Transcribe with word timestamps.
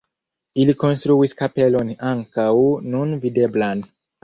Ili 0.63 0.73
konstruis 0.83 1.35
kapelon 1.43 1.93
ankaŭ 2.15 2.49
nun 2.97 3.17
videblan. 3.29 3.89